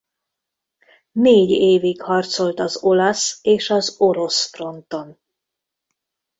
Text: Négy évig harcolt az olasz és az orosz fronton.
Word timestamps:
Négy 1.11 1.49
évig 1.49 2.01
harcolt 2.01 2.59
az 2.59 2.83
olasz 2.83 3.39
és 3.41 3.69
az 3.69 3.95
orosz 3.99 4.49
fronton. 4.49 5.19